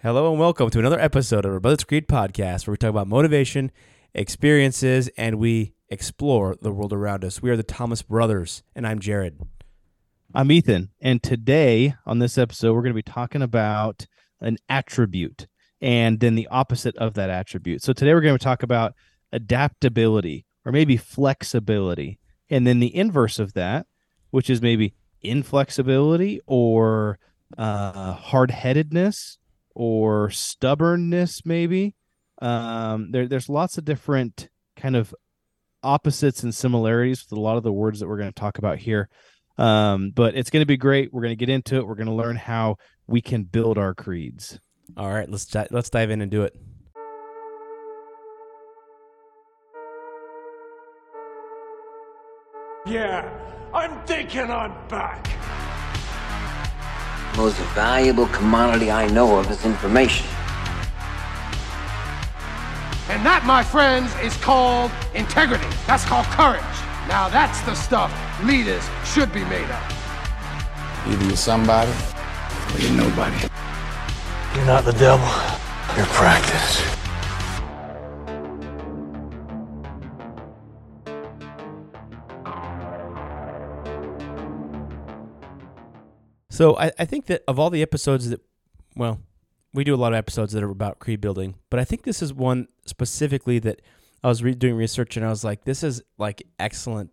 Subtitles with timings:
[0.00, 3.08] Hello and welcome to another episode of our Brothers Creed podcast where we talk about
[3.08, 3.72] motivation,
[4.14, 7.42] experiences, and we explore the world around us.
[7.42, 9.40] We are the Thomas Brothers, and I'm Jared.
[10.32, 14.06] I'm Ethan, and today on this episode, we're going to be talking about
[14.40, 15.48] an attribute
[15.80, 17.82] and then the opposite of that attribute.
[17.82, 18.94] So today we're going to talk about
[19.32, 23.88] adaptability or maybe flexibility, and then the inverse of that,
[24.30, 27.18] which is maybe inflexibility or
[27.58, 29.38] uh, hard headedness
[29.78, 31.94] or stubbornness, maybe.
[32.42, 35.14] Um, there, there's lots of different kind of
[35.84, 38.78] opposites and similarities with a lot of the words that we're going to talk about
[38.78, 39.08] here.
[39.56, 41.12] Um, but it's going to be great.
[41.12, 41.86] We're going to get into it.
[41.86, 44.58] We're going to learn how we can build our creeds.
[44.96, 46.56] All right, let's di- let's dive in and do it.
[52.84, 53.30] Yeah,
[53.72, 55.37] I'm thinking I'm back.
[57.38, 60.26] Most valuable commodity I know of is information.
[63.08, 65.68] And that, my friends, is called integrity.
[65.86, 66.60] That's called courage.
[67.06, 68.12] Now, that's the stuff
[68.42, 69.82] leaders should be made of.
[71.06, 71.92] Either you're somebody
[72.74, 73.36] or you're nobody.
[74.56, 75.28] You're not the devil.
[75.96, 76.97] You're practice.
[86.58, 88.40] So I, I think that of all the episodes that,
[88.96, 89.20] well,
[89.72, 92.20] we do a lot of episodes that are about creed building, but I think this
[92.20, 93.80] is one specifically that
[94.24, 97.12] I was re- doing research and I was like, this is like excellent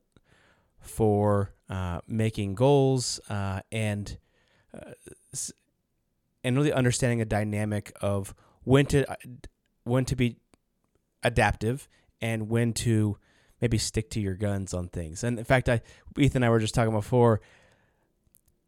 [0.79, 4.17] for uh, making goals uh, and
[4.73, 4.93] uh,
[6.43, 9.15] and really understanding a dynamic of when to uh,
[9.83, 10.37] when to be
[11.21, 11.87] adaptive
[12.19, 13.19] and when to
[13.61, 15.23] maybe stick to your guns on things.
[15.23, 15.83] And in fact, I
[16.17, 17.41] Ethan and I were just talking before.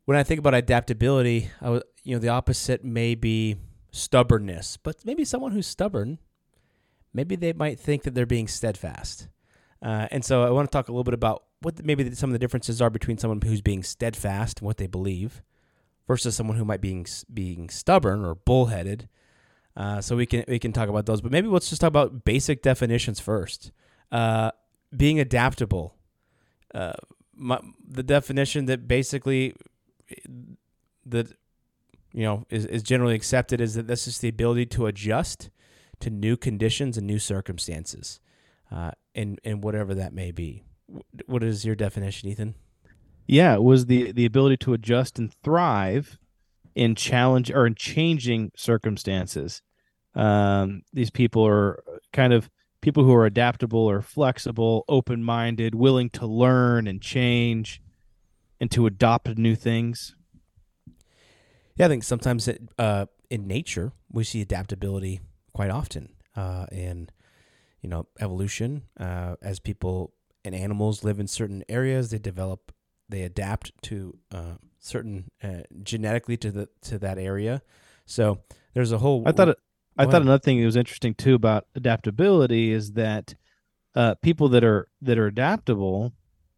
[0.07, 3.57] When I think about adaptability, I was, you know, the opposite may be
[3.91, 6.19] stubbornness, but maybe someone who's stubborn,
[7.13, 9.27] maybe they might think that they're being steadfast.
[9.81, 12.31] Uh, and so I want to talk a little bit about what maybe some of
[12.31, 15.43] the differences are between someone who's being steadfast and what they believe
[16.07, 19.09] versus someone who might be being, being stubborn or bullheaded.
[19.75, 22.23] Uh, so we can we can talk about those, but maybe let's just talk about
[22.23, 23.73] basic definitions first.
[24.09, 24.51] Uh,
[24.95, 25.95] being adaptable,
[26.73, 26.93] uh,
[27.35, 29.53] my, the definition that basically
[31.05, 31.33] that
[32.13, 35.49] you know is, is generally accepted is that this is the ability to adjust
[35.99, 38.19] to new conditions and new circumstances,
[38.71, 40.63] uh, and and whatever that may be.
[41.25, 42.55] What is your definition, Ethan?
[43.27, 46.17] Yeah, it was the the ability to adjust and thrive
[46.75, 49.61] in challenge or in changing circumstances.
[50.15, 52.49] Um, these people are kind of
[52.81, 57.81] people who are adaptable or flexible, open minded, willing to learn and change,
[58.59, 60.15] and to adopt new things.
[61.75, 65.19] Yeah, I think sometimes it, uh, in nature we see adaptability
[65.53, 67.09] quite often uh, in
[67.81, 70.13] you know evolution uh, as people
[70.43, 72.71] and animals live in certain areas they develop
[73.09, 77.61] they adapt to uh, certain uh, genetically to the to that area
[78.05, 78.39] so
[78.73, 79.57] there's a whole I thought it,
[79.97, 80.21] I thought ahead.
[80.23, 83.35] another thing that was interesting too about adaptability is that
[83.95, 86.13] uh, people that are that are adaptable,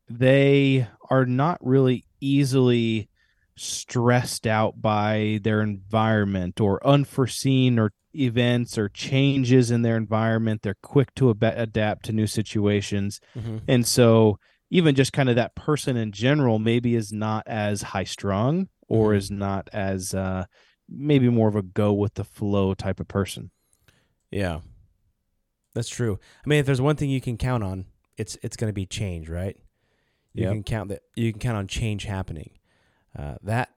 [0.10, 3.10] they are not really easily
[3.56, 10.62] stressed out by their environment or unforeseen or events or changes in their environment.
[10.62, 13.62] They're quick to ab- adapt to new situations, Mhm.
[13.68, 14.40] and so
[14.72, 19.12] even just kind of that person in general maybe is not as high strung or
[19.12, 19.18] Mhm.
[19.18, 20.46] is not as uh,
[20.88, 23.52] maybe more of a go with the flow type of person.
[24.32, 24.60] yeah
[25.74, 27.86] that's true i mean if there's one thing you can count on
[28.18, 29.58] it's it's going to be change right
[30.34, 30.52] you Yep.
[30.54, 32.52] can count that you can count on change happening
[33.18, 33.70] uh, that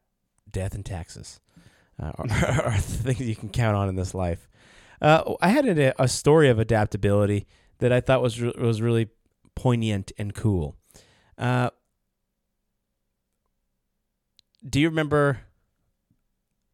[0.50, 1.40] death and taxes
[2.00, 2.26] uh, are,
[2.66, 4.48] are things you can count on in this life
[5.00, 7.46] uh, i had a, a story of adaptability
[7.78, 9.08] that i thought was re- was really
[9.54, 10.76] poignant and cool
[11.38, 11.70] uh,
[14.68, 15.40] do you remember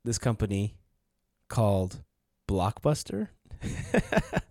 [0.05, 0.77] this company
[1.49, 2.03] called
[2.49, 3.29] blockbuster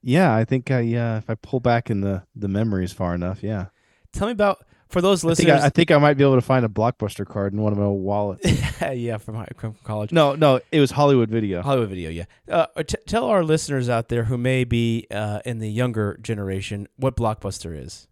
[0.00, 3.42] Yeah, I think I uh, if I pull back in the the memories far enough,
[3.42, 3.66] yeah.
[4.12, 6.36] Tell me about for those I think listeners I, I think I might be able
[6.36, 8.50] to find a blockbuster card in one of my wallets.
[8.94, 11.62] yeah from, from college no, no, it was Hollywood Video.
[11.62, 12.24] Hollywood Video, yeah.
[12.50, 16.88] Uh, t- tell our listeners out there who may be uh, in the younger generation
[16.96, 18.08] what Blockbuster is.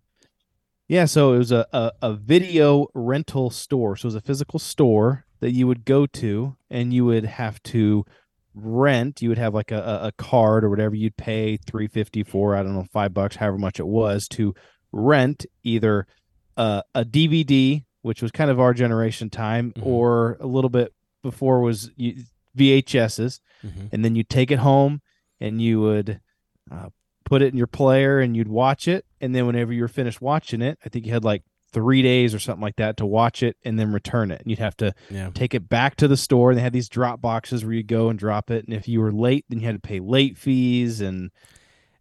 [0.88, 3.96] Yeah, so it was a, a a video rental store.
[3.96, 7.60] So it was a physical store that you would go to, and you would have
[7.64, 8.04] to
[8.54, 9.20] rent.
[9.20, 12.54] You would have like a, a- card or whatever you'd pay three fifty for.
[12.54, 14.54] I don't know five bucks, however much it was to
[14.96, 16.06] rent either
[16.56, 19.84] uh, a DVD, which was kind of our generation time, Mhm.
[19.86, 21.90] or a little bit before was
[22.54, 23.92] VHSs, Mhm.
[23.92, 25.00] and then you take it home
[25.40, 26.20] and you would
[26.70, 26.88] uh,
[27.24, 29.04] put it in your player and you'd watch it.
[29.20, 32.34] And then whenever you were finished watching it, I think you had like three days
[32.34, 34.40] or something like that to watch it and then return it.
[34.40, 35.30] And you'd have to Yeah.
[35.34, 36.50] take it back to the store.
[36.50, 38.64] And they had these drop boxes where you go and drop it.
[38.64, 41.30] And if you were late, then you had to pay late fees and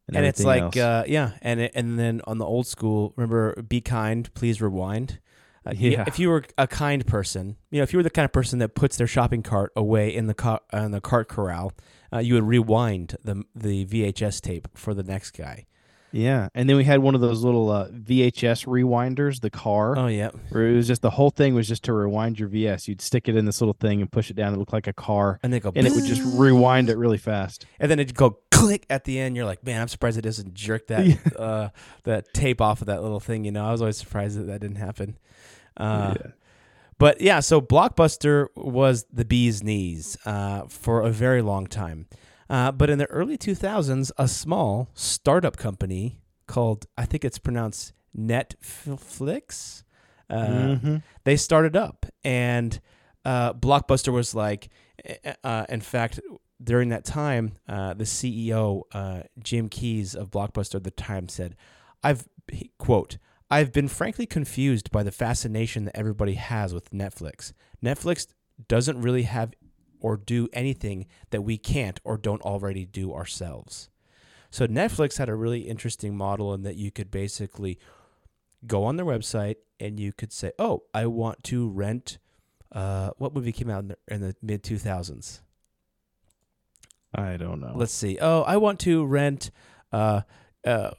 [0.07, 3.81] And, it's like, uh, yeah, and it, and then on the old school, remember, be
[3.81, 5.19] kind, please rewind.
[5.65, 6.03] Uh, Yeah.
[6.05, 8.59] If you were a kind person, you know, if you were the kind of person
[8.59, 11.73] that puts their shopping cart away in the car, in the cart corral,
[12.13, 15.65] uh, you would rewind the the VHS tape for the next guy.
[16.15, 16.47] Yeah.
[16.55, 19.97] And then we had one of those little uh, VHS rewinders, the car.
[19.97, 22.87] Oh yeah, where it was just the whole thing was just to rewind your VS.
[22.87, 24.53] You'd stick it in this little thing and push it down.
[24.53, 27.17] It looked like a car, and they go, and it would just rewind it really
[27.17, 27.65] fast.
[27.79, 29.35] and then it'd go click at the end.
[29.35, 31.15] You're like, man, I'm surprised it doesn't jerk that Yeah.
[31.37, 31.69] uh,
[32.03, 33.43] that tape off of that little thing.
[33.43, 35.17] You know, I was always surprised that that didn't happen.
[35.75, 36.31] Uh, Yeah.
[36.97, 42.07] But yeah, so Blockbuster was the bee's knees uh, for a very long time.
[42.49, 47.93] Uh, but in the early 2000s, a small startup company called, I think it's pronounced
[48.15, 49.83] Netflix,
[50.29, 50.35] uh,
[50.77, 51.03] Mhm.
[51.23, 52.05] they started up.
[52.23, 52.79] And
[53.23, 54.69] uh, Blockbuster was like,
[55.43, 56.19] uh, in fact,
[56.63, 61.55] during that time, uh, the CEO, uh, Jim Keyes of Blockbuster at the time said,
[62.03, 63.17] I've, he- quote,
[63.49, 67.53] I've been frankly confused by the fascination that everybody has with Netflix.
[67.83, 68.27] Netflix
[68.67, 69.53] doesn't really have
[69.99, 73.89] or do anything that we can't or don't already do ourselves.
[74.49, 77.77] So Netflix had a really interesting model in that you could basically
[78.65, 82.17] go on their website and you could say, "Oh, I want to rent."
[82.71, 85.41] Uh, what movie came out in the, in the mid two thousands?
[87.13, 87.73] I don't know.
[87.75, 88.17] Let's see.
[88.21, 89.51] Oh, I want to rent.
[89.91, 90.21] Uh,
[90.65, 90.91] uh,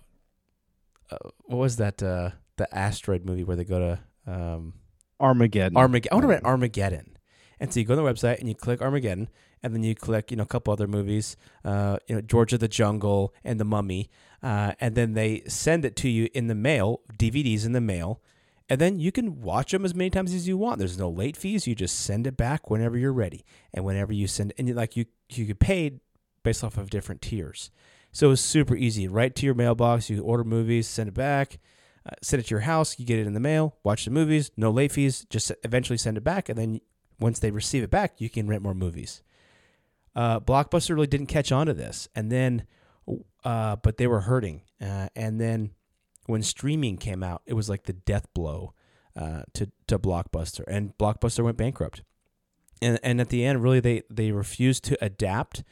[1.11, 2.03] uh, what was that?
[2.03, 4.75] Uh, the asteroid movie where they go to um,
[5.21, 5.77] Armageddon.
[5.77, 6.13] Armageddon.
[6.13, 7.16] I want to rent Armageddon.
[7.59, 9.29] And so you go on the website and you click Armageddon,
[9.63, 12.61] and then you click, you know, a couple other movies, uh, you know, George of
[12.61, 14.11] the Jungle and The Mummy,
[14.43, 18.21] uh, and then they send it to you in the mail, DVDs in the mail,
[18.69, 20.79] and then you can watch them as many times as you want.
[20.79, 21.67] There's no late fees.
[21.67, 24.97] You just send it back whenever you're ready, and whenever you send, and you, like
[24.97, 26.01] you you get paid
[26.43, 27.71] based off of different tiers.
[28.13, 29.09] So it's super easy.
[29.09, 30.11] Right to your mailbox.
[30.11, 31.59] You order movies, send it back,
[32.05, 32.99] uh, send it to your house.
[32.99, 33.77] You get it in the mail.
[33.85, 34.51] Watch the movies.
[34.57, 35.27] No late fees.
[35.31, 36.81] Just eventually send it back, and then
[37.19, 39.23] once they receive it back, you can rent more movies.
[40.15, 42.65] Uh, Blockbuster really didn't catch on to this, and then,
[43.45, 44.63] uh, but they were hurting.
[44.81, 45.71] Uh, and then
[46.27, 48.73] when streaming came out, it was like the death blow
[49.15, 52.03] uh, to to Blockbuster, and Blockbuster went bankrupt.
[52.83, 55.65] And and at the end, really, they they refused to adapt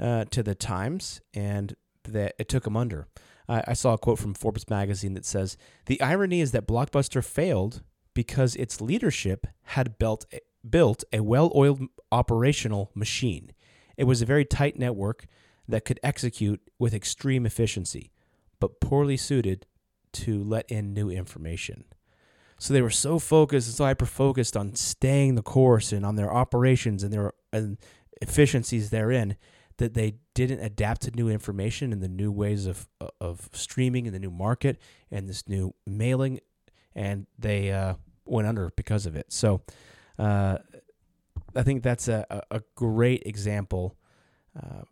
[0.00, 3.08] uh, to the times, and that it took them under.
[3.48, 5.56] I I saw a quote from Forbes magazine that says,
[5.86, 7.82] "The irony is that Blockbuster failed
[8.14, 10.26] because its leadership had built
[10.68, 13.52] built a well-oiled operational machine.
[13.96, 15.26] It was a very tight network
[15.68, 18.12] that could execute with extreme efficiency,
[18.60, 19.66] but poorly suited
[20.12, 21.84] to let in new information."
[22.58, 26.14] So they were so focused and so hyper focused on staying the course and on
[26.14, 27.76] their operations and their and
[28.20, 29.36] efficiencies therein
[29.78, 32.88] that they didn't adapt to new information and the new ways of
[33.20, 34.78] of streaming and the new market
[35.10, 36.38] and this new mailing,
[36.94, 37.94] and they uh,
[38.26, 39.32] went under because of it.
[39.32, 39.62] So
[40.22, 40.58] uh,
[41.56, 43.96] I think that's a, a- great example
[44.56, 44.82] uh,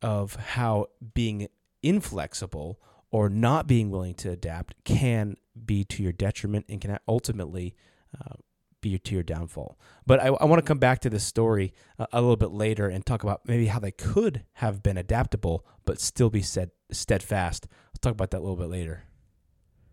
[0.00, 1.48] of how being
[1.82, 2.80] inflexible
[3.10, 7.74] or not being willing to adapt can be to your detriment and can ultimately
[8.18, 8.34] uh,
[8.80, 9.76] be to your downfall.
[10.06, 12.88] But I, I want to come back to this story a, a little bit later
[12.88, 17.66] and talk about maybe how they could have been adaptable but still be said steadfast.
[17.88, 19.04] I'll talk about that a little bit later.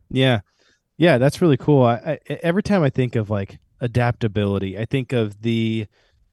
[0.10, 0.42] Yeah,
[0.98, 1.84] yeah, that's really cool.
[1.84, 5.88] I, I every time I think of like adaptability, I think of the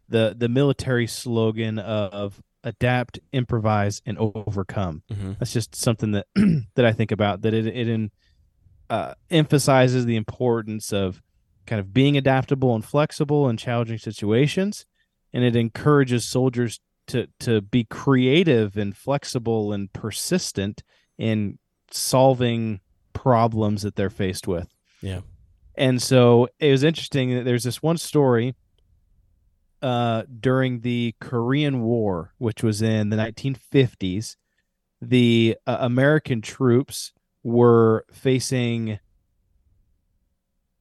[0.09, 5.03] the the military slogan of adapt, improvise, and overcome.
[5.11, 5.33] Mm-hmm.
[5.39, 6.27] That's just something that
[6.75, 7.43] that I think about.
[7.43, 8.11] That it it in,
[8.91, 11.23] uh, emphasizes the importance of
[11.67, 14.87] kind of being adaptable and flexible in challenging situations,
[15.33, 20.83] and it encourages soldiers to to be creative and flexible and persistent
[21.17, 21.59] in
[21.91, 22.81] solving
[23.13, 24.69] problems that they're faced with.
[25.01, 25.21] Yeah.
[25.79, 28.57] And so it was interesting that there's this one story
[29.81, 34.35] uh, during the Korean War, which was in the 1950s.
[35.01, 37.13] The uh, American troops
[37.45, 38.99] were facing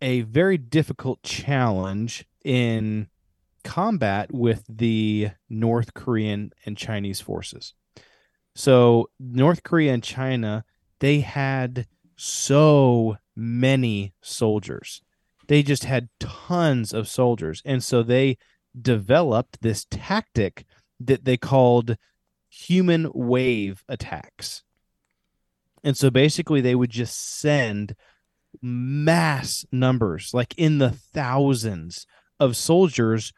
[0.01, 3.07] a very difficult challenge in
[3.63, 7.75] combat with the North Korean and Chinese forces.
[8.55, 10.65] So, North Korea and China,
[10.99, 11.85] they had
[12.15, 15.01] so many soldiers.
[15.47, 17.61] They just had tons of soldiers.
[17.63, 18.37] And so they
[18.79, 20.65] developed this tactic
[20.99, 21.95] that they called
[22.49, 24.63] human wave attacks.
[25.83, 27.95] And so basically, they would just send
[28.61, 32.07] mass numbers, like in the thousands
[32.39, 33.31] of soldiers,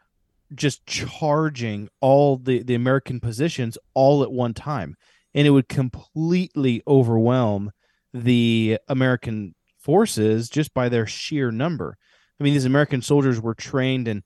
[0.54, 4.96] just charging all the, the American positions all at one time.
[5.34, 7.70] And it would completely overwhelm
[8.12, 11.96] the American forces just by their sheer number.
[12.38, 14.22] I mean, these American soldiers were trained in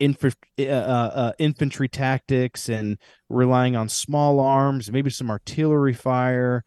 [0.00, 6.64] inf- uh, uh, infantry tactics and relying on small arms, maybe some artillery fire,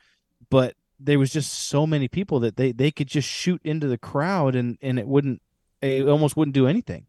[0.50, 3.98] but there was just so many people that they they could just shoot into the
[3.98, 5.42] crowd and and it wouldn't
[5.82, 7.06] it almost wouldn't do anything.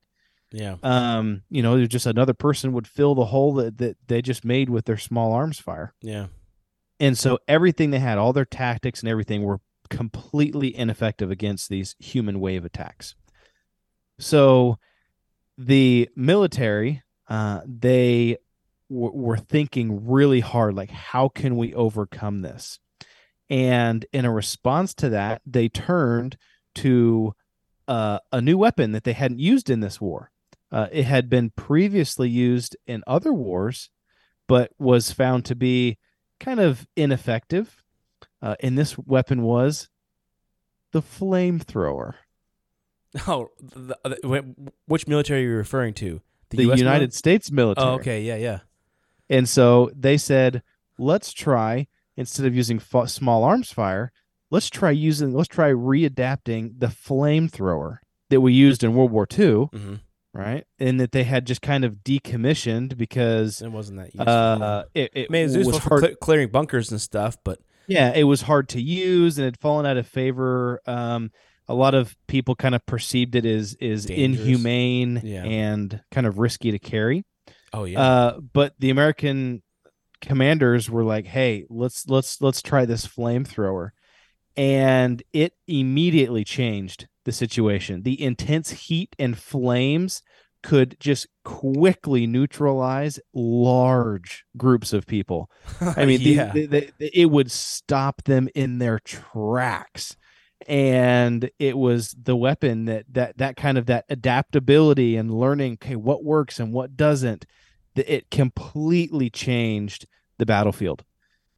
[0.53, 0.77] Yeah.
[0.83, 4.45] Um, you know, there's just another person would fill the hole that that they just
[4.45, 5.95] made with their small arms fire.
[6.03, 6.27] Yeah.
[6.99, 11.97] And so everything they had, all their tactics and everything were completely ineffective against these
[11.99, 13.15] human wave attacks.
[14.19, 14.79] So
[15.59, 18.39] the military, uh, they
[18.91, 22.79] w- were thinking really hard, like, how can we overcome this?
[23.49, 26.37] And in a response to that, they turned
[26.77, 27.35] to
[27.89, 30.31] uh, a new weapon that they hadn't used in this war.
[30.73, 33.91] Uh, it had been previously used in other wars,
[34.49, 35.99] but was found to be
[36.41, 37.83] kind of ineffective.
[38.47, 39.89] Uh, and this weapon was
[40.93, 42.15] the flamethrower.
[43.27, 46.21] Oh, the, the, which military are you referring to?
[46.51, 47.89] The, US United States military.
[47.89, 48.61] Oh, okay, yeah, yeah.
[49.29, 50.63] And so they said,
[50.97, 54.13] let's try instead of using f- small arms fire,
[54.51, 57.99] let's try using, let's try readapting the flamethrower
[58.31, 59.39] that we used in World War II.
[59.39, 59.95] Mm-hmm.
[60.33, 64.29] Right, and that they had just kind of decommissioned because it wasn't that useful.
[64.29, 67.59] Uh, it, it I mean, it was, was for hard, clearing bunkers and stuff, but
[67.89, 70.81] yeah, it was hard to use and it had fallen out of favor.
[70.87, 71.31] Um,
[71.69, 75.45] a lot of people kind of perceived it as is inhumane yeah.
[75.45, 77.25] and kind of risky to carry.
[77.73, 78.01] Oh yeah.
[78.01, 79.63] Uh, but the American
[80.21, 83.91] commanders were like, "Hey, let's let's let's try this flamethrower,"
[84.57, 88.03] and it immediately changed the situation.
[88.03, 90.23] The intense heat and flames
[90.63, 95.51] could just quickly neutralize large groups of people.
[95.81, 96.53] I mean, yeah.
[96.53, 100.17] the, the, the, it would stop them in their tracks.
[100.67, 105.97] And it was the weapon that that that kind of that adaptability and learning, okay,
[105.97, 107.47] what works and what doesn't.
[107.95, 110.07] It completely changed
[110.39, 111.05] the battlefield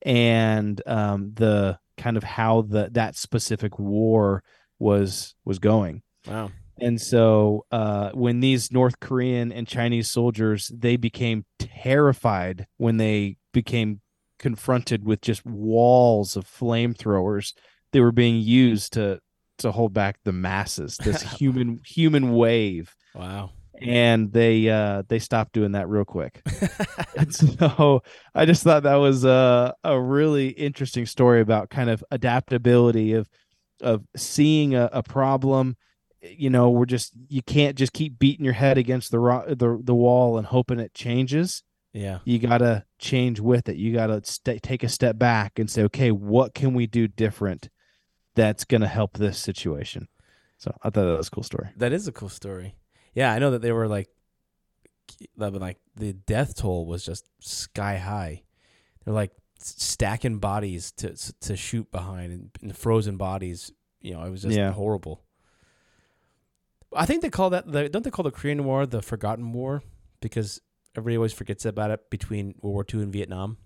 [0.03, 4.43] and um, the kind of how the that specific war
[4.79, 6.03] was was going.
[6.27, 6.51] Wow.
[6.81, 13.37] And so uh, when these North Korean and Chinese soldiers they became terrified when they
[13.53, 14.01] became
[14.39, 17.55] confronted with just walls of flamethrowers
[17.93, 19.21] they were being used to
[19.59, 22.95] to hold back the masses this human human wave.
[23.15, 23.51] Wow.
[23.81, 26.43] And they uh they stopped doing that real quick.
[27.31, 33.15] So i just thought that was a, a really interesting story about kind of adaptability
[33.15, 33.29] of
[33.81, 35.77] of seeing a, a problem
[36.23, 39.81] you know we're just you can't just keep beating your head against the ro- the
[39.83, 41.63] the wall and hoping it changes.
[41.93, 42.19] Yeah.
[42.25, 43.77] You got to change with it.
[43.77, 47.09] You got to st- take a step back and say okay what can we do
[47.09, 47.71] different
[48.35, 50.09] that's going to help this situation?
[50.59, 51.69] So i thought that was a cool story.
[51.77, 52.75] That is a cool story.
[53.15, 54.09] Yeah i know that they were like
[55.37, 58.43] like the death toll was just sky high.
[59.05, 63.73] They're like stacking bodies to to shoot behind and, and frozen bodies.
[64.01, 64.73] You know it was just yeah.
[64.73, 65.23] horrible
[66.99, 69.83] I think they call that the don't they call the Korean War the Forgotten War
[70.21, 70.61] because
[70.97, 73.57] everybody always forgets about it between World War II and Vietnam.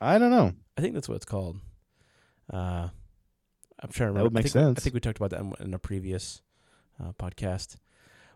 [0.00, 0.52] I don't know.
[0.76, 1.58] I think that's what it's called.
[2.52, 2.88] Uh,
[3.82, 4.18] I'm trying to remember.
[4.18, 4.78] That would make I think, sense.
[4.78, 6.42] I think we talked about that in, a previous
[7.00, 7.76] uh, podcast.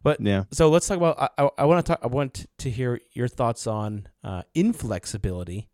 [0.03, 1.19] But yeah, so let's talk about.
[1.19, 2.01] I, I, I want to talk.
[2.03, 5.69] I want to hear your thoughts on uh, inflexibility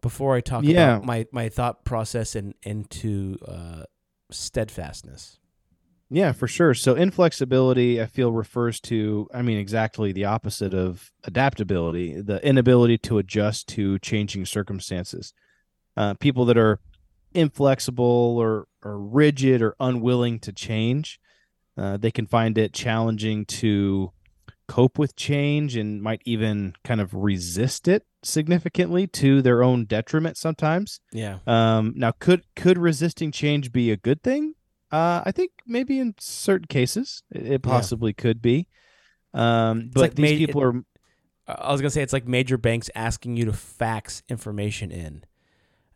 [0.00, 0.96] before I talk yeah.
[0.96, 3.84] about my my thought process and into uh,
[4.30, 5.38] steadfastness.
[6.10, 6.74] Yeah, for sure.
[6.74, 12.98] So inflexibility, I feel, refers to, I mean, exactly the opposite of adaptability, the inability
[12.98, 15.32] to adjust to changing circumstances.
[15.96, 16.80] Uh, people that are
[17.32, 21.18] inflexible or, or rigid or unwilling to change,
[21.76, 24.12] uh, they can find it challenging to
[24.68, 30.36] cope with change and might even kind of resist it significantly to their own detriment
[30.36, 31.00] sometimes.
[31.12, 31.38] Yeah.
[31.46, 34.53] Um, now, could could resisting change be a good thing?
[34.94, 38.22] Uh, I think maybe in certain cases it, it possibly yeah.
[38.22, 38.68] could be.
[39.32, 40.84] Um, but like these ma- people are.
[41.48, 45.24] I was gonna say it's like major banks asking you to fax information in,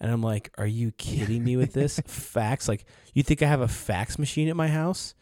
[0.00, 2.68] and I'm like, are you kidding me with this fax?
[2.68, 5.14] Like, you think I have a fax machine at my house?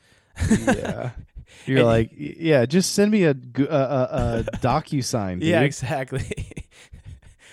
[0.48, 1.10] yeah.
[1.66, 5.38] You're And- like, yeah, just send me a a, a, a DocuSign.
[5.42, 6.48] yeah, exactly.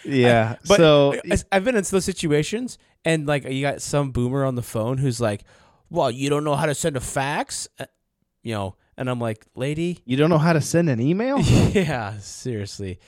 [0.05, 0.55] yeah.
[0.67, 1.15] But so
[1.51, 5.19] I've been in those situations, and like you got some boomer on the phone who's
[5.19, 5.43] like,
[5.93, 7.85] "Well, you don't know how to send a fax," Uh,
[8.41, 11.39] you know, and I'm like, "Lady, you don't know how to send an email?
[11.71, 12.99] yeah, seriously."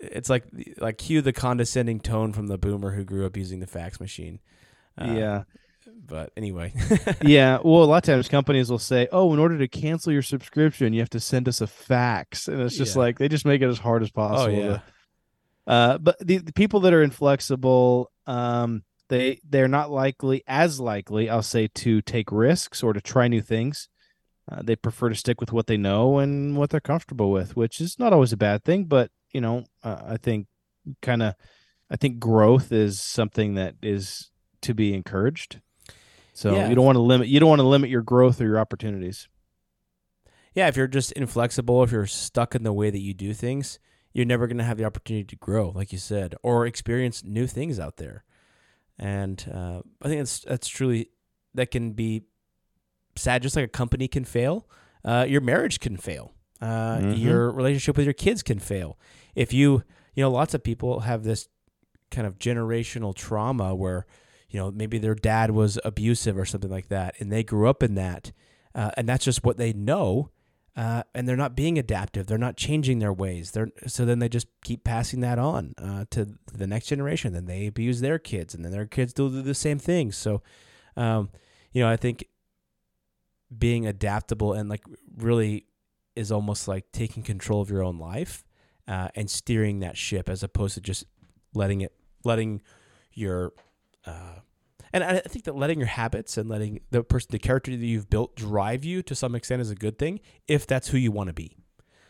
[0.00, 0.44] It's like
[0.78, 4.38] like cue the condescending tone from the boomer who grew up using the fax machine.
[5.00, 5.42] Uh, yeah.
[6.06, 6.72] but anyway,
[7.22, 7.58] yeah.
[7.64, 10.92] Well, a lot of times companies will say, "Oh, in order to cancel your subscription,
[10.92, 13.02] you have to send us a fax," and it's just Yeah.
[13.02, 14.40] like they just make it as hard as possible.
[14.40, 14.58] oh possible.
[14.62, 14.82] yeah, to-
[15.66, 21.28] uh, but the, the people that are inflexible, um, they they're not likely as likely,
[21.28, 23.88] I'll say, to take risks or to try new things.
[24.50, 27.80] Uh, they prefer to stick with what they know and what they're comfortable with, which
[27.80, 28.84] is not always a bad thing.
[28.84, 30.46] But you know, uh, I think
[31.00, 31.34] kind of,
[31.90, 34.30] I think growth is something that is
[34.62, 35.60] to be encouraged.
[36.32, 36.68] So Yeah.
[36.68, 39.28] you don't want to limit you don't want to limit your growth or your opportunities.
[40.54, 40.68] yeah.
[40.68, 43.78] If you're just inflexible, if you're stuck in the way that you do things,
[44.12, 47.46] you're never going to have the opportunity to grow, like you said, or experience new
[47.46, 48.24] things out there.
[48.98, 51.10] And uh, I think that's that's truly
[51.54, 52.24] that can be
[53.16, 53.42] sad.
[53.42, 54.68] Just like a company can fail,
[55.04, 56.32] uh, your marriage can fail.
[56.60, 57.18] Uh, Mhm.
[57.20, 58.98] Your relationship with your kids can fail.
[59.34, 59.82] If you,
[60.14, 61.48] you know, lots of people have this
[62.10, 64.06] kind of generational trauma where,
[64.50, 67.82] you know, maybe their dad was abusive or something like that, and they grew up
[67.82, 68.30] in that,
[68.74, 70.30] uh, and that's just what they know.
[70.74, 72.26] Uh, and they're not being adaptive.
[72.26, 73.50] They're not changing their ways.
[73.50, 77.34] They're so then they just keep passing that on uh, to the next generation.
[77.34, 80.12] Then they abuse their kids, and then their kids do the same thing.
[80.12, 80.42] So,
[80.96, 81.28] um,
[81.72, 82.24] you know, I think
[83.56, 84.82] being adaptable and like
[85.16, 85.66] really
[86.16, 88.44] is almost like taking control of your own life
[88.88, 91.04] uh, and steering that ship as opposed to just
[91.54, 91.92] letting it
[92.24, 92.62] letting
[93.12, 93.52] your
[94.06, 94.36] uh,
[94.92, 98.10] and I think that letting your habits and letting the person the character that you've
[98.10, 101.28] built drive you to some extent is a good thing if that's who you want
[101.28, 101.56] to be.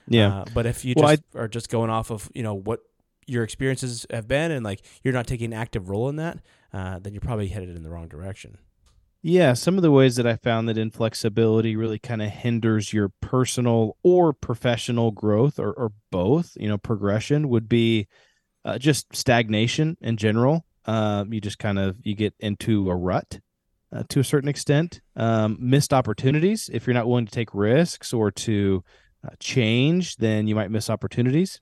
[0.08, 0.38] Yeah.
[0.38, 2.80] Uh, but if you Well, just are just going off of you know what
[3.26, 6.38] your experiences have been and like you're not taking an active role in that,
[6.72, 8.58] uh, then you're probably headed in the wrong direction.
[9.24, 13.10] Yeah, some of the ways that I found that inflexibility really kind of hinders your
[13.20, 18.08] personal or professional growth or, or both, you know, progression would be
[18.64, 20.66] uh, just stagnation in general.
[20.84, 23.40] Um, you just kind of you get into a rut
[23.92, 25.00] uh, to a certain extent.
[25.16, 28.82] Um, missed opportunities if you're not willing to take risks or to
[29.24, 31.60] uh, change, then you might miss opportunities.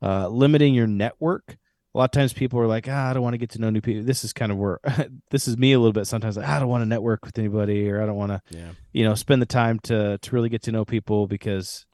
[0.00, 1.56] Uh, limiting your network
[1.94, 3.70] a lot of times people are like, ah, I don't want to get to know
[3.70, 4.04] new people.
[4.04, 4.78] This is kind of where
[5.30, 6.36] this is me a little bit sometimes.
[6.36, 8.70] Like, I don't want to network with anybody, or I don't want to, Yeah.
[8.92, 11.86] you know, spend the time to to really get to know people because,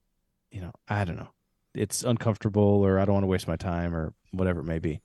[0.50, 1.28] you know, I don't know,
[1.74, 5.00] it's uncomfortable, or I don't want to waste my time, or whatever it may be.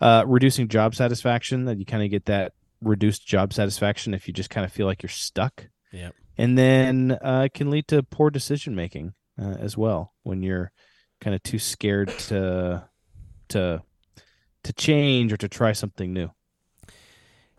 [0.00, 4.34] Uh, reducing job satisfaction that you kind of get that reduced job satisfaction if you
[4.34, 5.68] just kind of feel like you're stuck.
[5.92, 6.10] Yeah.
[6.36, 10.70] And then uh, it can lead to poor decision making uh, as well when you're
[11.20, 12.88] kind of too scared to
[13.48, 13.82] to
[14.62, 16.30] to change or to try something new.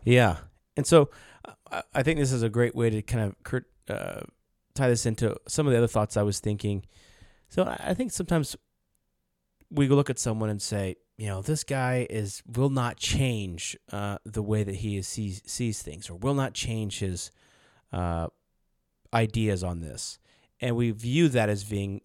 [0.02, 0.38] Yeah,
[0.76, 1.10] and so
[1.94, 4.20] I, think this is a great way to kind of cur- uh,
[4.74, 6.84] tie this into some of the other thoughts I was thinking.
[7.48, 8.56] So I think sometimes
[9.70, 14.16] we look at someone and say, you know, this guy is will not change uh,
[14.24, 17.30] the way that he is, sees sees things, or will not change his
[17.92, 18.28] uh,
[19.12, 20.18] ideas on this,
[20.62, 22.00] and we view that as being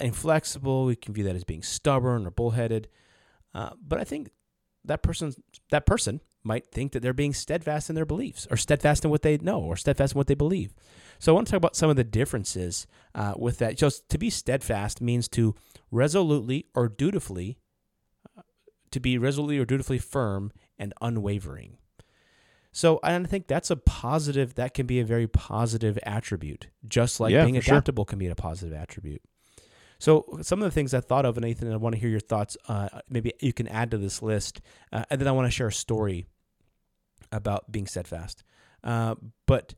[0.00, 0.84] inflexible.
[0.84, 2.86] We can view that as being stubborn or bullheaded.
[3.52, 4.30] Uh, but I think
[4.84, 5.34] that person
[5.72, 9.22] that person might think that they're being steadfast in their beliefs or steadfast in what
[9.22, 10.74] they know or steadfast in what they believe.
[11.18, 12.86] So I want to talk about some of the differences
[13.16, 13.76] uh, with that.
[13.76, 15.56] Just to be steadfast means to
[15.90, 17.58] resolutely or dutifully
[18.94, 21.78] to be resolutely or dutifully firm and unwavering.
[22.72, 24.54] So I think that's a positive.
[24.54, 27.74] That can be a very positive attribute, just like Yeah, being for sure.
[27.74, 29.22] adaptable can be a positive attribute.
[29.98, 32.20] So some of the things I thought of, and Ethan, I want to hear your
[32.20, 32.56] thoughts.
[32.68, 34.60] Uh, maybe you can add to this list,
[34.92, 36.26] uh, and then I want to share a story
[37.32, 38.44] about being steadfast.
[38.82, 39.14] Uh,
[39.46, 39.74] but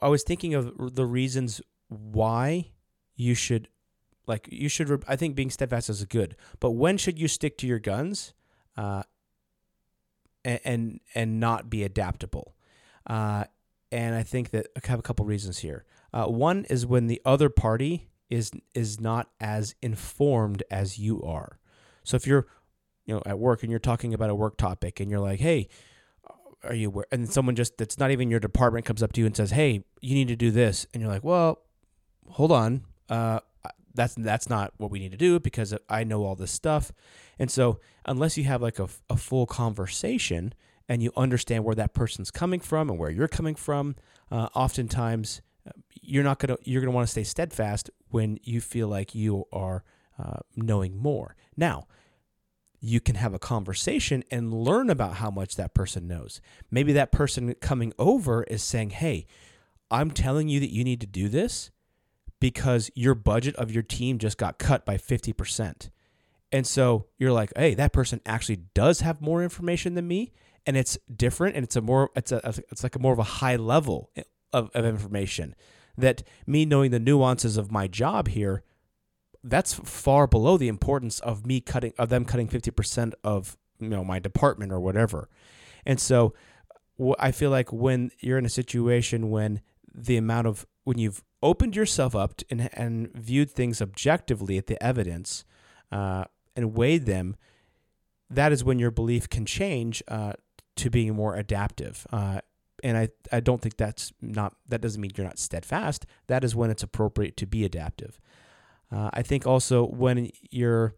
[0.00, 2.70] I was thinking of the reasons why
[3.14, 3.68] you should,
[4.26, 4.88] like, you should.
[4.88, 8.32] re- I think being steadfast is good, but when should you stick to your guns,
[8.76, 9.02] uh,
[10.44, 12.54] and and, and not be adaptable?
[13.06, 13.44] Uh,
[13.92, 15.84] and I think that I have a couple reasons here.
[16.12, 21.58] Uh, one is when the other party is is not as informed as you are.
[22.04, 22.46] So if you're,
[23.04, 25.68] you know, at work and you're talking about a work topic and you're like, "Hey,
[26.62, 29.26] are you aware?" and someone just that's not even your department comes up to you
[29.26, 31.60] and says, "Hey, you need to do this," and you're like, "Well,
[32.28, 33.40] hold on, uh,
[33.94, 36.92] that's that's not what we need to do because I know all this stuff,"
[37.38, 40.54] and so unless you have like a, a full conversation
[40.88, 43.94] and you understand where that person's coming from and where you're coming from,
[44.30, 45.70] uh, oftentimes uh,
[46.02, 49.84] you're not gonna you're gonna want to stay steadfast when you feel like you are
[50.18, 51.36] uh, knowing more.
[51.56, 51.86] Now,
[52.80, 56.40] you can have a conversation and learn about how much that person knows.
[56.70, 59.26] Maybe that person coming over is saying, "Hey,
[59.90, 61.70] I'm telling you that you need to do this
[62.40, 65.90] because your budget of your team just got cut by 50%."
[66.52, 70.32] And so you're like, "Hey, that person actually does have more information than me."
[70.66, 73.24] And it's different, and it's a more it's a it's like a more of a
[73.24, 74.10] high level
[74.52, 75.54] of, of information
[75.96, 78.62] that me knowing the nuances of my job here
[79.42, 84.04] that's far below the importance of me cutting of them cutting 50% of you know
[84.04, 85.28] my department or whatever
[85.86, 86.34] and so
[87.18, 89.62] i feel like when you're in a situation when
[89.94, 94.66] the amount of when you've opened yourself up to, and, and viewed things objectively at
[94.66, 95.44] the evidence
[95.92, 96.24] uh,
[96.56, 97.36] and weighed them
[98.28, 100.32] that is when your belief can change uh,
[100.76, 102.40] to being more adaptive uh,
[102.82, 106.54] and I, I don't think that's not that doesn't mean you're not steadfast that is
[106.54, 108.20] when it's appropriate to be adaptive
[108.92, 110.96] uh, I think also when you're,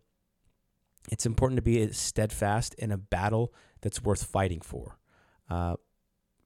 [1.10, 4.98] it's important to be steadfast in a battle that's worth fighting for.
[5.50, 5.76] Uh,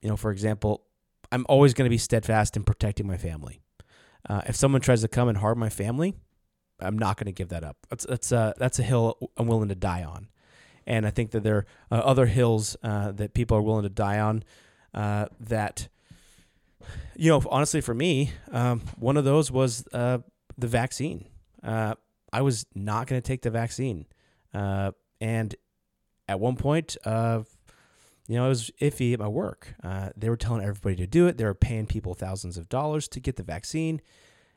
[0.02, 0.85] you know, for example,
[1.30, 3.61] I'm always going to be steadfast in protecting my family.
[4.28, 6.14] Uh, if someone tries to come and harm my family,
[6.80, 7.76] I'm not going to give that up.
[7.88, 10.28] That's that's a that's a hill I'm willing to die on,
[10.86, 14.18] and I think that there are other hills uh, that people are willing to die
[14.18, 14.44] on.
[14.92, 15.88] Uh, that,
[17.16, 20.18] you know, honestly, for me, um, one of those was uh,
[20.56, 21.26] the vaccine
[21.66, 21.94] uh,
[22.32, 24.06] I was not going to take the vaccine.
[24.54, 25.54] Uh, and
[26.28, 27.42] at one point, uh,
[28.28, 29.74] you know, it was iffy at my work.
[29.82, 31.38] Uh, they were telling everybody to do it.
[31.38, 34.00] They were paying people thousands of dollars to get the vaccine.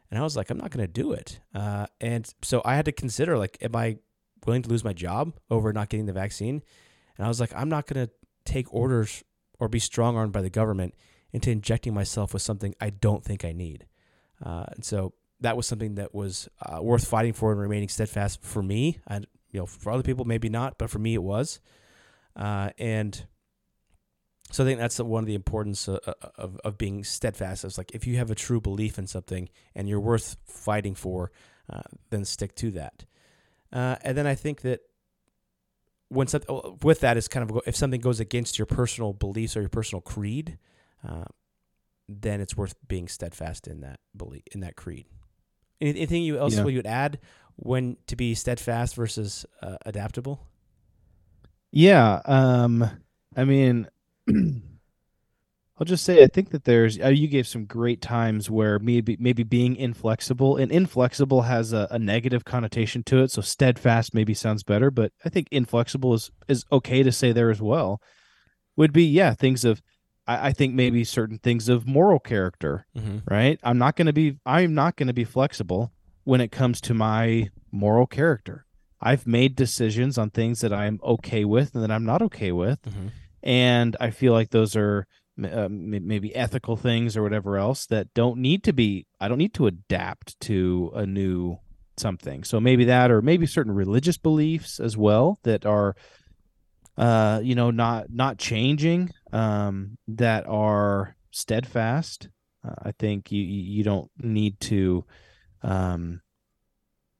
[0.09, 1.39] And I was like, I'm not going to do it.
[1.53, 3.97] Uh, and so I had to consider, like, am I
[4.45, 6.63] willing to lose my job over not getting the vaccine?
[7.17, 8.11] And I was like, I'm not going to
[8.45, 9.23] take orders
[9.59, 10.95] or be strong armed by the government
[11.31, 13.85] into injecting myself with something I don't think I need.
[14.43, 18.41] Uh, and so that was something that was uh, worth fighting for and remaining steadfast
[18.41, 18.99] for me.
[19.05, 21.59] And you know, for other people, maybe not, but for me, it was.
[22.35, 23.25] Uh, and
[24.51, 27.63] so I think that's one of the importance of, uh, uh, of, of being steadfast.
[27.63, 31.31] It's like if you have a true belief in something and you're worth fighting for,
[31.71, 33.05] uh, then stick to that.
[33.71, 34.81] Uh, and then I think that
[36.07, 39.59] when something with that is kind of if something goes against your personal beliefs or
[39.61, 40.57] your personal creed,
[41.07, 41.25] uh,
[42.07, 45.05] then it's worth being steadfast in that belief in that creed.
[45.79, 46.65] Anything you else yeah.
[46.65, 47.19] you would add
[47.55, 50.47] when to be steadfast versus uh, adaptable?
[51.71, 52.89] Yeah, um,
[53.35, 53.87] I mean,
[55.79, 59.15] I'll just say I think that there's uh, you gave some great times where maybe
[59.17, 63.31] maybe being inflexible and inflexible has a, a, negative connotation to it.
[63.31, 67.49] So steadfast maybe sounds better, but I think inflexible is is okay to say there
[67.49, 68.01] as well.
[68.75, 69.81] Would be yeah things of
[70.27, 73.19] I, I think maybe certain things of moral character, mm-hmm.
[73.33, 73.57] right?
[73.63, 75.93] I'm not going to be I'm not going to be flexible
[76.25, 78.65] when it comes to my moral character.
[79.01, 82.81] I've made decisions on things that I'm okay with and that I'm not okay with,
[82.81, 83.07] mm-hmm.
[83.43, 85.07] And I feel like those are
[85.43, 89.07] uh, maybe ethical things or whatever else that don't need to be.
[89.19, 91.57] I don't need to adapt to a new
[91.97, 92.43] something.
[92.43, 95.95] So maybe that, or maybe certain religious beliefs as well that are
[96.99, 102.27] uh, you know, not not changing, um, that are steadfast.
[102.61, 105.05] Uh, I think you you don't need to,
[105.63, 106.21] um,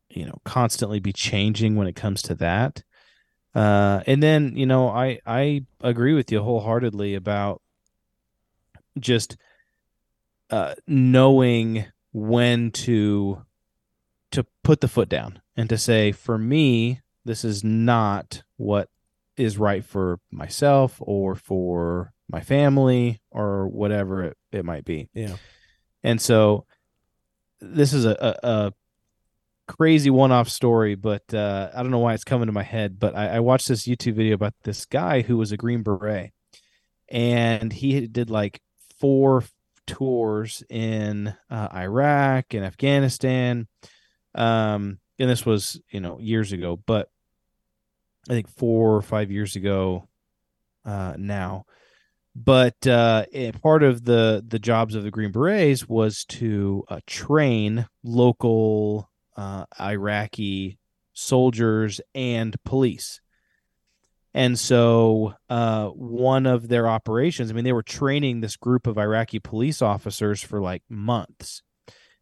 [0.10, 2.84] you know, constantly be changing when it comes to that.
[3.56, 7.62] Uh, and then you know, I I agree with you wholeheartedly about
[9.00, 9.38] just
[10.50, 13.44] uh, knowing when to
[14.32, 18.90] to put the foot down and to say, for me, this is not what
[19.38, 25.10] is right for myself or for my family or whatever it, it might be.
[25.14, 25.38] Yeah.
[26.04, 26.66] And so
[27.60, 28.74] this is a, a, a
[29.70, 33.00] crazy one-off story, but uh, I don't know why it's coming to my head.
[33.00, 36.32] But I, I, watched this YouTube video about this guy who was a Green Beret,
[37.08, 38.62] and he did like
[39.00, 39.44] four
[39.86, 43.68] tours in uh, Iraq and Afghanistan.
[44.34, 47.10] Um, and this was you know years ago, but
[48.28, 50.08] I think four or five years ago
[50.84, 51.66] uh, now.
[52.36, 53.26] But uh,
[53.62, 59.66] part of the the jobs of the Green Berets was to uh, train local uh,
[59.80, 60.78] Iraqi
[61.14, 63.22] soldiers and police.
[64.34, 68.98] And so, uh, one of their operations, I mean, they were training this group of
[68.98, 71.64] Iraqi police officers for like months.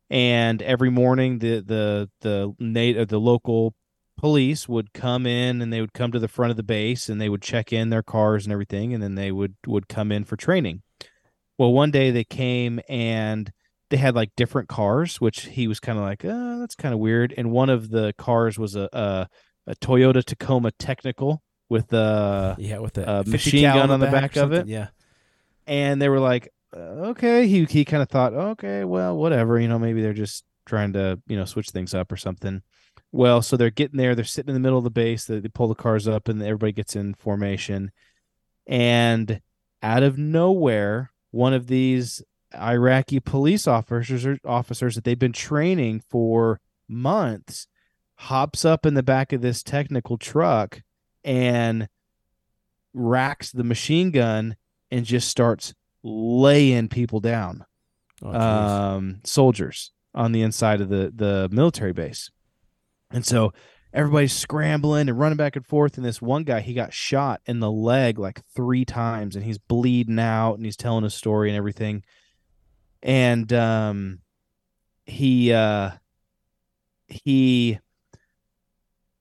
[0.10, 3.74] And every morning, the the the native the local
[4.18, 7.20] police would come in and they would come to the front of the base and
[7.20, 10.24] they would check in their cars and everything and then they would would come in
[10.24, 10.82] for training
[11.60, 13.52] well one day they came and
[13.90, 17.00] they had like different cars, which he was kind of like, uh, that's kind of
[17.00, 17.34] weird.
[17.38, 19.28] And one of the cars was a, a
[19.68, 24.08] a Toyota Tacoma Technical with a Yeah, with the uh, 50 machine gun on the
[24.08, 24.68] or back of it.
[24.68, 24.88] Yeah.
[25.66, 27.48] and they were like, uh, okay.
[27.48, 29.60] He he kind of thought, okay, well, whatever.
[29.60, 32.62] You know, maybe they're just trying to you know switch things up or something.
[33.14, 34.16] Well, so they're getting there.
[34.16, 35.26] They're sitting in the middle of the base.
[35.26, 37.92] They, they pull the cars up, and everybody gets in formation.
[38.68, 39.42] And
[39.82, 42.22] out of nowhere, one of these
[42.56, 47.68] Iraqi police officers or officers that they've been training for months
[48.16, 50.82] hops up in the back of this technical truck
[51.24, 51.88] and
[52.94, 54.56] racks the machine gun
[54.90, 57.66] and just starts laying people down
[58.22, 62.32] Oh, um, soldiers on the inside of the the military base.
[63.12, 63.54] And so
[63.94, 65.98] everybody's scrambling and running back and forth.
[65.98, 69.60] And this one guy, he got shot in the leg like three times, and he's
[69.60, 72.04] bleeding out, and he's telling a story and everything.
[73.04, 74.20] And um,
[75.06, 75.92] he uh,
[77.08, 77.80] he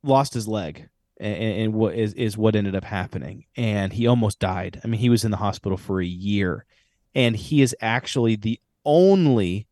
[0.03, 4.39] lost his leg, and, and what is is what ended up happening, and he almost
[4.39, 4.81] died.
[4.83, 6.65] I mean, he was in the hospital for a year,
[7.15, 9.67] and he is actually the only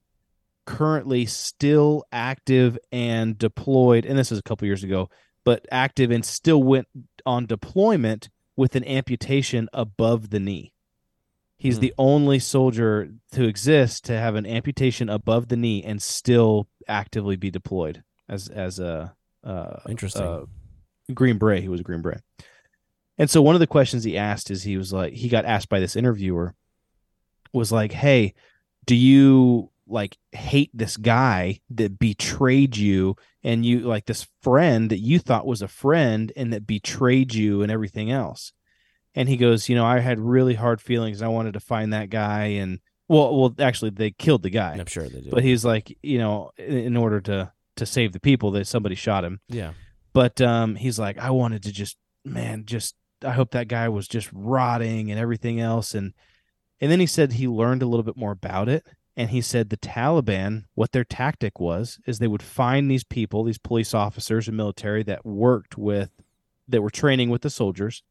[0.67, 5.11] currently still active and deployed and this is a couple years ago
[5.45, 6.88] but active and still went
[7.27, 10.73] on deployment with an amputation above the knee
[11.64, 11.81] he's Hmm.
[11.81, 17.35] the only soldier to exist to have an amputation above the knee and still actively
[17.37, 20.22] be deployed as as a uh, Interesting.
[20.22, 20.44] uh,
[21.12, 22.22] green beret he was a green beret
[23.18, 25.68] and so one of the questions he asked is he was like he got asked
[25.68, 26.55] by this interviewer
[27.53, 28.35] was like hey
[28.87, 34.98] do you like hate this guy that betrayed you and you like this friend that
[35.00, 38.53] you thought was a friend and that betrayed you and everything else
[39.14, 41.22] and he goes you know i had really hard feelings.
[41.22, 42.44] I wanted to find that guy.
[42.61, 44.72] And well well actually they killed the guy.
[44.79, 45.31] I'm sure they do.
[45.31, 48.94] but he's like you know in, in order to to save the people that somebody
[48.94, 49.40] shot him.
[49.48, 49.72] Yeah.
[50.12, 54.07] but um he's like i wanted to just man just i hope that guy was
[54.09, 55.94] just rotting and everything else.
[55.94, 56.12] And
[56.81, 58.85] and then he said he learned a little bit more about it.
[59.16, 63.44] And he said the taliban what their tactic was is they would find these people
[63.44, 66.11] these police officers and military that worked with
[66.68, 68.03] that were training with the soldiers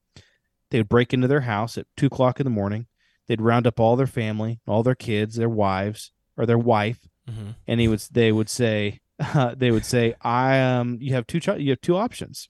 [0.74, 2.88] they would break into their house at two o'clock in the morning.
[3.28, 7.00] They'd round up all their family all their kids their wives or their wife.
[7.30, 11.28] Hmm and he would they would say uh, they would say i um you have
[11.28, 12.50] two cho- you have two options.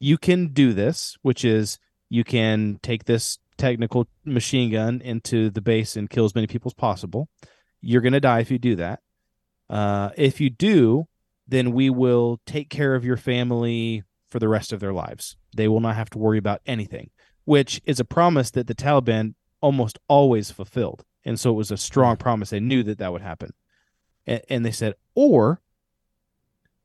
[0.00, 1.78] You can do this which is
[2.08, 6.70] you can take this technical machine gun into the base and kill as many people
[6.70, 7.28] as possible.
[7.80, 8.98] You're going to die if you do that.
[9.70, 11.06] Uh, if you do
[11.46, 15.36] then we will take care of your family for the rest of their lives.
[15.56, 17.10] They will not have to worry about anything
[17.44, 21.04] which is a promise that the taliban almost always fulfilled.
[21.24, 22.50] And so it was a strong promise.
[22.50, 23.52] They knew that that would happen.
[24.26, 25.60] And, and they said or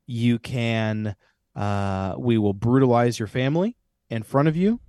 [0.06, 1.16] you can
[1.54, 3.76] uh, we will brutalize your family
[4.10, 4.80] in front of you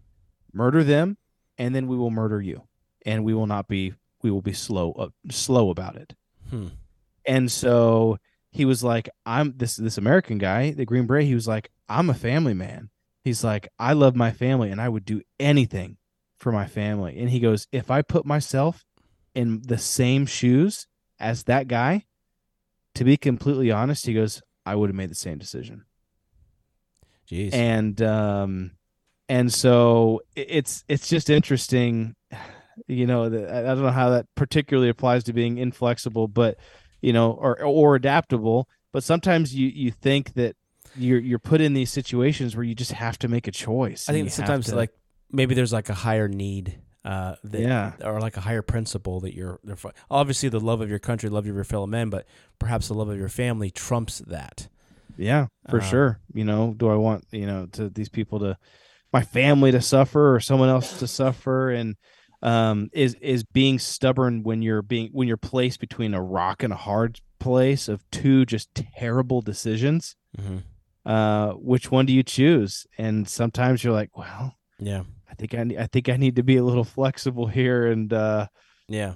[0.54, 1.18] murder them
[1.58, 2.64] and then we will murder you.
[3.06, 6.16] And we will not be we will be slow uh, slow about it.
[6.50, 6.68] Hmm.
[7.26, 8.18] and so
[8.52, 12.10] he was like i'm this this american guy the green beret he was like i'm
[12.10, 12.90] a family man
[13.28, 15.98] he's like i love my family and i would do anything
[16.38, 18.86] for my family and he goes if i put myself
[19.36, 20.88] in the same shoes
[21.20, 22.06] as that guy
[22.96, 25.84] to be completely honest he goes i would have made the same decision
[27.30, 27.54] Jeez.
[27.54, 28.72] and um
[29.28, 32.16] and so it's it's just interesting
[32.88, 36.58] you know i don't know how that particularly applies to being inflexible but
[37.02, 40.56] you know or or adaptable but sometimes you you think that
[40.98, 44.14] you're you're put in these situations where you just have to make a choice I
[44.14, 44.92] think sometimes to- like
[45.32, 47.94] maybe there's like a higher need uh, that, Yeah.
[48.04, 49.78] or like a higher principle that you're, they're
[50.12, 52.26] obviously the love of your country, love of your fellow men, but
[52.60, 54.68] perhaps the love of your family trumps that.
[55.18, 56.20] Yeah, for Uh, sure.
[56.34, 58.58] You know, do I want, you know, to these people to
[59.14, 61.96] my family to suffer or someone else to suffer and
[62.42, 66.72] um is is being stubborn when you're being when you're placed between a rock and
[66.72, 70.16] a hard place of two just terrible decisions.
[70.38, 70.58] Mm-hmm.
[71.08, 72.86] Uh which one do you choose?
[72.98, 75.04] And sometimes you're like, well, Yeah.
[75.32, 78.12] I think I ne- I think I need to be a little flexible here and
[78.12, 78.48] uh
[78.90, 79.14] Yeah.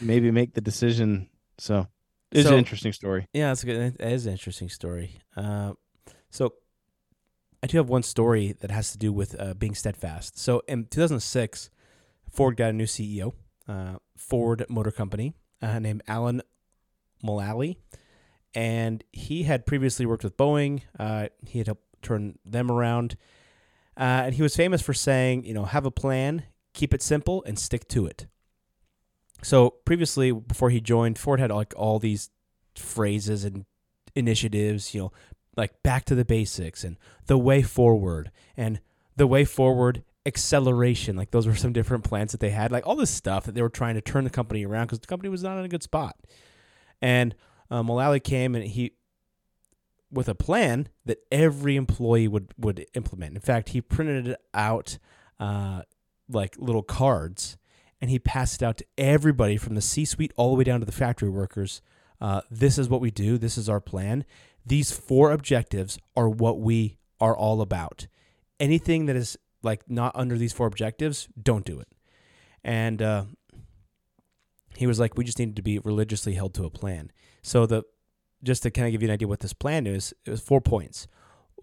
[0.00, 1.28] maybe make the decision.
[1.58, 1.86] So,
[2.32, 3.26] it's So- an interesting story.
[3.32, 3.98] Yeah, that's a good.
[3.98, 5.08] That is an interesting story.
[5.36, 5.72] Uh,
[6.30, 6.54] so,
[7.62, 10.38] I do have one story that has to do with uh, being steadfast.
[10.38, 11.70] So, in 2006,
[12.30, 13.34] Ford got a new CEO,
[13.68, 16.42] uh, Ford Motor Company, uh, named Alan
[17.22, 17.76] Mulally,
[18.54, 20.82] and he had previously worked with Boeing.
[20.98, 23.16] Uh, he had helped turn them around,
[23.96, 27.42] uh, and he was famous for saying, "You know, have a plan, keep it simple,
[27.46, 28.26] and stick to it."
[29.42, 32.30] So previously, before he joined, Ford had like all these
[32.76, 33.64] phrases and
[34.14, 35.12] initiatives, you know,
[35.56, 38.80] like back to the basics and the way forward and
[39.16, 41.16] the way forward acceleration.
[41.16, 43.62] Like those were some different plans that they had, like all this stuff that they
[43.62, 45.82] were trying to turn the company around because the company was not in a good
[45.82, 46.16] spot.
[47.00, 47.34] And
[47.72, 48.92] um, Mulally came and he
[50.10, 53.34] with a plan that every employee would would implement.
[53.34, 54.98] In fact, he printed it out
[55.40, 55.82] uh,
[56.28, 57.56] like little cards
[57.98, 60.86] and he passed it out to everybody from the C-suite all the way down to
[60.86, 61.80] the factory workers.
[62.20, 63.38] Uh, this is what we do.
[63.38, 64.26] This is our plan.
[64.66, 68.06] These four objectives are what we are all about.
[68.60, 71.88] Anything that is like not under these four objectives, don't do it.
[72.62, 73.24] And uh,
[74.76, 77.10] he was like, we just needed to be religiously held to a plan.
[77.42, 77.84] So the
[78.42, 80.60] just to kind of give you an idea what this plan is, it was four
[80.60, 81.06] points.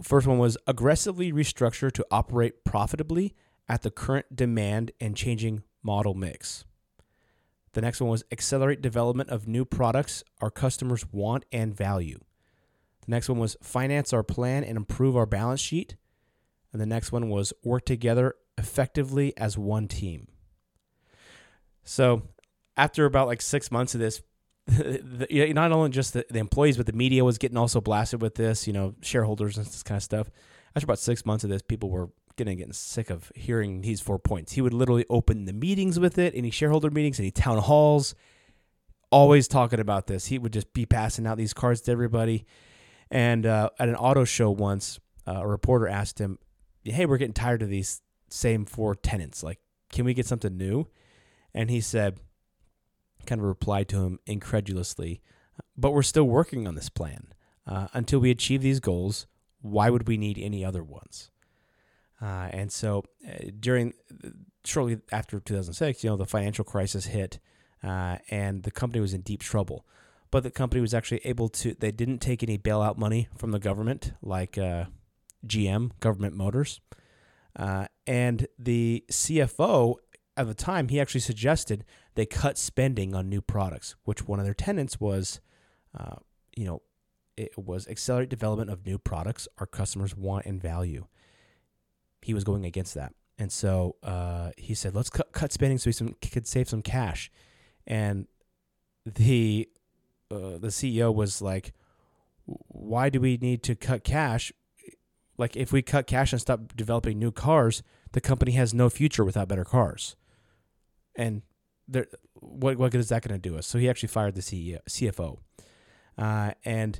[0.01, 3.35] First one was aggressively restructure to operate profitably
[3.67, 6.63] at the current demand and changing model mix.
[7.73, 12.19] The next one was accelerate development of new products our customers want and value.
[13.05, 15.95] The next one was finance our plan and improve our balance sheet.
[16.71, 20.27] And the next one was work together effectively as one team.
[21.83, 22.23] So,
[22.79, 24.21] after about like six months of this,
[24.65, 28.35] the, not only just the, the, employees, but the media was getting also blasted with
[28.35, 30.29] this, you know, shareholders and this kind of stuff.
[30.75, 34.17] After about six months of this, people were getting getting sick of hearing these four
[34.17, 34.53] points.
[34.53, 38.15] He would literally open the meetings with it, any shareholder meetings, any town halls,
[39.11, 40.27] always talking about this.
[40.27, 42.45] He would just be passing out these cards to everybody.
[43.11, 46.39] And uh, at an auto show once, uh, a reporter asked him,
[46.85, 49.43] "Hey, we're getting tired of these same four tenants.
[49.43, 49.59] Like,
[49.91, 50.87] can we get something new?"
[51.53, 52.19] And he said,
[53.25, 55.21] kind of replied to him incredulously,
[55.77, 57.33] "But we're still working on this plan.
[57.65, 59.27] Uh, until we achieve these goals,
[59.61, 61.29] why would we need any other ones?"
[62.21, 63.93] Uh, and so, uh, during
[64.65, 67.39] shortly after 2006, you know, the financial crisis hit,
[67.83, 69.85] uh, and the company was in deep trouble
[70.31, 71.75] but the company was actually able to.
[71.79, 74.85] They didn't take any bailout money from the government, like uh,
[75.45, 76.81] GM, Government Motors,
[77.55, 79.95] uh, and the CFO
[80.37, 81.83] at the time he actually suggested
[82.19, 85.39] they cut spending on new products, which one of their tenants was,
[85.97, 86.17] uh,
[86.53, 86.81] you know,
[87.37, 91.07] it was accelerate development of new products our customers want and value.
[92.21, 95.87] He was going against that, and so uh, he said, "Let's cut, cut spending so
[95.87, 97.31] we some, could save some cash."
[97.87, 98.27] And
[99.05, 99.69] the
[100.29, 101.71] uh, the CEO was like,
[102.43, 104.51] "Why do we need to cut cash?
[105.37, 109.23] Like, if we cut cash and stop developing new cars, the company has no future
[109.23, 110.17] without better cars."
[111.15, 111.43] And
[111.91, 113.67] there, what what good is that going to do us?
[113.67, 115.37] So he actually fired the CEO, CFO,
[116.17, 116.99] uh, and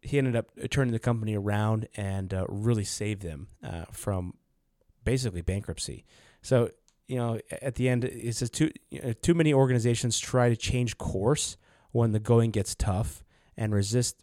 [0.00, 4.34] he ended up turning the company around and uh, really saved them uh, from
[5.04, 6.04] basically bankruptcy.
[6.42, 6.70] So
[7.08, 10.56] you know, at the end, it says too you know, too many organizations try to
[10.56, 11.56] change course
[11.90, 13.24] when the going gets tough
[13.56, 14.22] and resist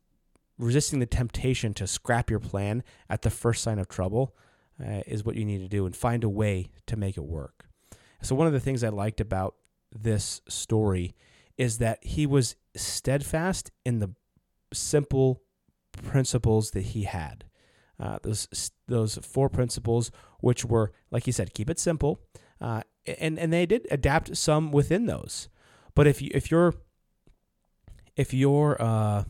[0.57, 4.35] resisting the temptation to scrap your plan at the first sign of trouble
[4.81, 7.65] uh, is what you need to do and find a way to make it work.
[8.25, 9.55] So one of the things I liked about
[9.95, 11.13] this story
[11.57, 14.15] is that he was steadfast in the
[14.73, 15.43] simple
[15.91, 17.45] principles that he had.
[17.99, 22.19] Uh, those those four principles, which were like he said, keep it simple,
[22.59, 22.81] uh,
[23.19, 25.47] and and they did adapt some within those.
[25.93, 26.73] But if you if you're
[28.17, 29.23] if your uh,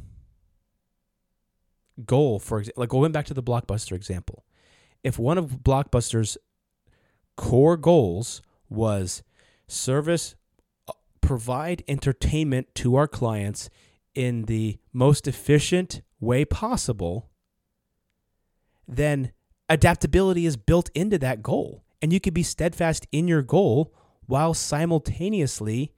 [2.05, 4.45] goal, for example, like going back to the Blockbuster example,
[5.03, 6.37] if one of Blockbuster's
[7.35, 9.23] core goals was
[9.67, 10.35] service,
[10.87, 13.69] uh, provide entertainment to our clients
[14.13, 17.29] in the most efficient way possible,
[18.87, 19.31] then
[19.69, 21.83] adaptability is built into that goal.
[22.01, 23.93] And you can be steadfast in your goal
[24.27, 25.93] while simultaneously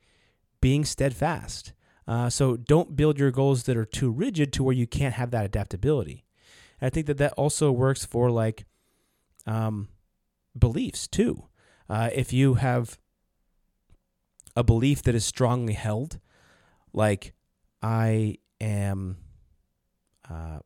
[0.62, 1.74] being steadfast.
[2.08, 5.32] Uh, so don't build your goals that are too rigid to where you can't have
[5.32, 6.24] that adaptability.
[6.80, 8.66] And I think that that also works for like
[9.46, 9.90] um,
[10.58, 11.48] beliefs too.
[11.90, 13.00] Uh, if you have
[14.56, 16.20] a belief that is strongly held,
[16.94, 17.34] like
[17.82, 19.18] I am,
[20.30, 20.60] uh,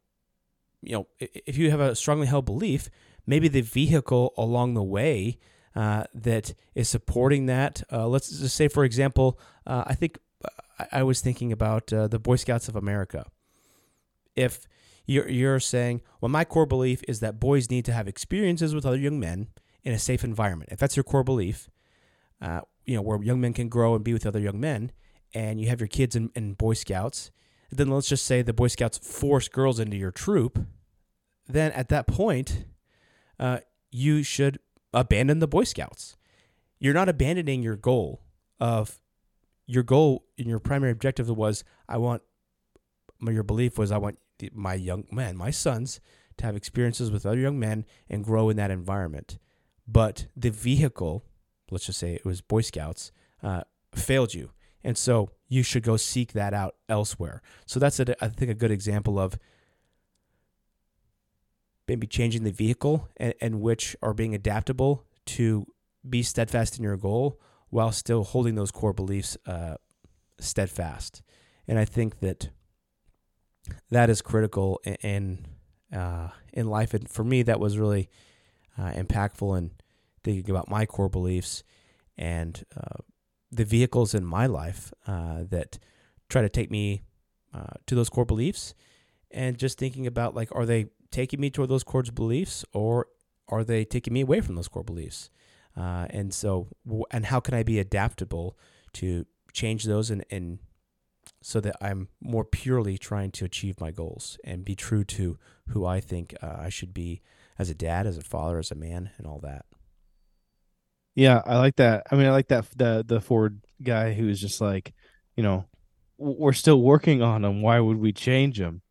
[0.81, 2.89] you know, if you have a strongly held belief,
[3.27, 5.37] maybe the vehicle along the way
[5.75, 7.83] uh, that is supporting that.
[7.91, 10.17] Uh, let's just say, for example, uh, I think
[10.91, 13.25] I was thinking about uh, the Boy Scouts of America.
[14.35, 14.67] If
[15.05, 18.85] you're, you're saying, well, my core belief is that boys need to have experiences with
[18.85, 19.49] other young men
[19.83, 20.71] in a safe environment.
[20.71, 21.69] If that's your core belief,
[22.41, 24.91] uh, you know, where young men can grow and be with other young men,
[25.33, 27.31] and you have your kids in Boy Scouts,
[27.71, 30.65] then let's just say the Boy Scouts force girls into your troop,
[31.47, 32.65] then at that point,
[33.39, 33.59] uh,
[33.91, 34.59] you should
[34.93, 36.17] abandon the Boy Scouts.
[36.79, 38.21] You're not abandoning your goal
[38.59, 38.99] of
[39.65, 42.23] your goal and your primary objective was I want
[43.21, 44.17] your belief was I want
[44.53, 45.99] my young men, my sons,
[46.37, 49.37] to have experiences with other young men and grow in that environment.
[49.91, 51.25] But the vehicle,
[51.69, 53.11] let's just say it was Boy Scouts,
[53.43, 53.63] uh,
[53.93, 54.51] failed you,
[54.83, 57.41] and so you should go seek that out elsewhere.
[57.65, 59.37] So that's a, I think a good example of
[61.87, 65.65] maybe changing the vehicle and, and which are being adaptable to
[66.09, 67.39] be steadfast in your goal
[67.69, 69.75] while still holding those core beliefs uh,
[70.39, 71.21] steadfast.
[71.67, 72.49] And I think that
[73.89, 75.45] that is critical in
[75.93, 76.93] uh, in life.
[76.93, 78.09] And for me, that was really
[78.77, 79.71] uh, impactful in
[80.23, 81.63] thinking about my core beliefs
[82.17, 83.01] and uh,
[83.51, 85.79] the vehicles in my life uh, that
[86.29, 87.03] try to take me
[87.53, 88.73] uh, to those core beliefs.
[89.31, 93.07] And just thinking about like, are they taking me toward those core beliefs, or
[93.47, 95.29] are they taking me away from those core beliefs?
[95.75, 96.67] Uh, and so,
[97.11, 98.57] and how can I be adaptable
[98.93, 100.59] to change those and, and
[101.41, 105.37] so that I'm more purely trying to achieve my goals and be true to
[105.69, 107.21] who I think uh, I should be
[107.57, 109.65] as a dad, as a father, as a man, and all that.
[111.15, 112.07] Yeah, I like that.
[112.11, 114.93] I mean, I like that the the Ford guy who was just like,
[115.35, 115.65] you know,
[116.17, 117.61] we're still working on them.
[117.61, 118.81] Why would we change them?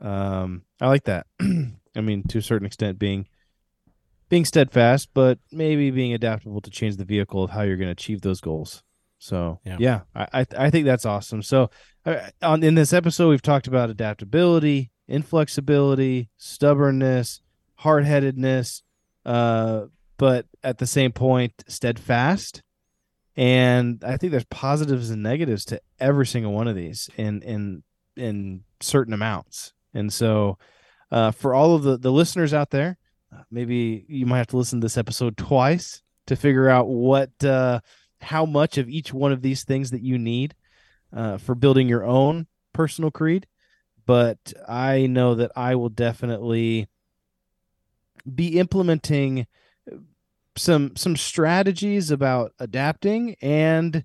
[0.00, 1.26] Um, I like that.
[1.40, 3.26] I mean, to a certain extent, being
[4.28, 7.92] being steadfast, but maybe being adaptable to change the vehicle of how you're going to
[7.92, 8.82] achieve those goals.
[9.18, 11.42] So yeah, yeah I I think that's awesome.
[11.42, 11.70] So
[12.06, 17.42] uh, on in this episode, we've talked about adaptability, inflexibility, stubbornness,
[17.74, 18.82] hard headedness,
[19.26, 19.86] uh,
[20.20, 22.62] but at the same point, steadfast.
[23.38, 27.82] And I think there's positives and negatives to every single one of these in in
[28.16, 29.72] in certain amounts.
[29.94, 30.58] And so,
[31.10, 32.98] uh, for all of the the listeners out there,
[33.34, 37.42] uh, maybe you might have to listen to this episode twice to figure out what
[37.42, 37.80] uh,
[38.20, 40.54] how much of each one of these things that you need
[41.16, 43.46] uh, for building your own personal creed.
[44.04, 46.88] But I know that I will definitely
[48.34, 49.46] be implementing
[50.60, 54.04] some some strategies about adapting and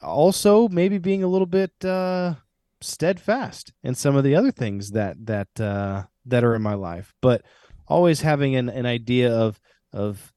[0.00, 2.34] also maybe being a little bit uh,
[2.80, 7.14] steadfast in some of the other things that that uh, that are in my life.
[7.20, 7.42] But
[7.86, 9.60] always having an, an idea of
[9.92, 10.32] of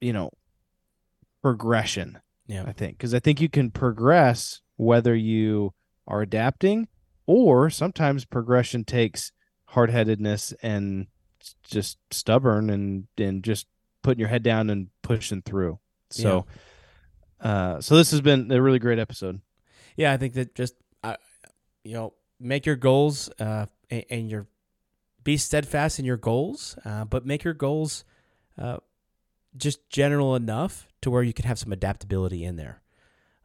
[0.00, 0.30] you know
[1.42, 2.18] progression.
[2.46, 2.64] Yeah.
[2.66, 5.74] I think because I think you can progress whether you
[6.06, 6.88] are adapting
[7.26, 9.32] or sometimes progression takes
[9.66, 11.08] hard-headedness and
[11.62, 13.66] just stubborn and and just
[14.02, 15.78] putting your head down and pushing through.
[16.10, 16.46] So
[17.42, 17.50] yeah.
[17.50, 19.40] uh so this has been a really great episode.
[19.96, 21.16] Yeah, I think that just uh,
[21.84, 24.46] you know, make your goals uh and, and your
[25.24, 28.04] be steadfast in your goals, uh, but make your goals
[28.56, 28.78] uh,
[29.56, 32.82] just general enough to where you can have some adaptability in there.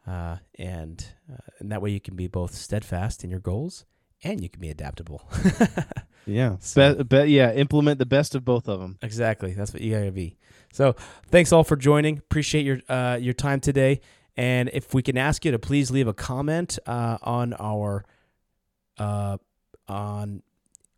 [0.08, 3.86] Uh, and uh, and that way you can be both steadfast in your goals
[4.24, 5.30] and you can be adaptable.
[6.26, 8.98] yeah, so, be, be, yeah, implement the best of both of them.
[9.02, 10.38] Exactly, that's what you gotta be.
[10.74, 10.96] So
[11.30, 12.18] thanks all for joining.
[12.18, 14.02] Appreciate your uh, your time today.
[14.36, 18.04] And if we can ask you to please leave a comment uh, on our
[18.98, 19.38] uh,
[19.88, 20.42] on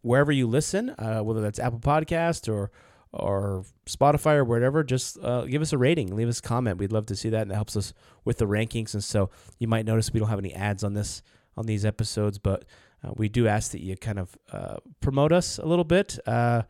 [0.02, 2.72] wherever you listen, uh, whether that's Apple Podcast or
[3.12, 6.78] or Spotify or whatever, just uh, give us a rating, leave us a comment.
[6.78, 8.94] We'd love to see that, and that helps us with the rankings.
[8.94, 11.22] And so you might notice we don't have any ads on this
[11.58, 12.66] on these episodes, but
[13.06, 16.18] uh, we do ask that you kind of uh, promote us a little bit.
[16.26, 16.64] Uh,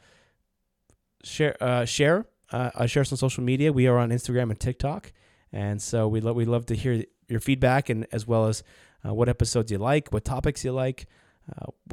[1.23, 3.71] share uh, share uh, share us on social media.
[3.71, 5.11] We are on Instagram and TikTok,
[5.51, 8.63] and so we love we love to hear your feedback and as well as
[9.03, 11.05] what episodes you like, what topics you like.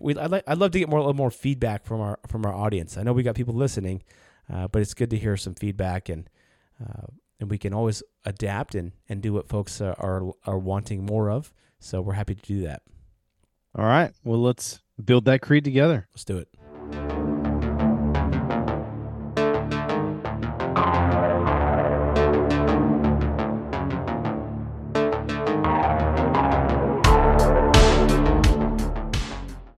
[0.01, 2.55] we I'd, I'd love to get more a little more feedback from our from our
[2.55, 2.97] audience.
[2.97, 4.03] I know we got people listening.
[4.49, 6.29] But it's good to hear some feedback and
[7.43, 11.31] and we can always adapt and, and do what folks uh, are are wanting more
[11.31, 11.53] of.
[11.81, 12.83] So we're happy to do that.
[13.75, 14.13] All right.
[14.25, 16.09] Well, let's build that creed together.
[16.13, 16.49] Let's do it.